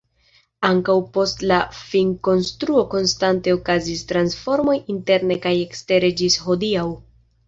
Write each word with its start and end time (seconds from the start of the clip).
Ankaŭ 0.67 0.93
post 1.17 1.41
la 1.49 1.57
finkonstruo 1.79 2.81
konstante 2.93 3.53
okazis 3.57 4.01
transformoj 4.13 4.75
interne 4.95 5.37
kaj 5.45 5.53
ekstere 5.67 6.11
ĝis 6.23 6.39
hodiaŭ. 6.47 6.87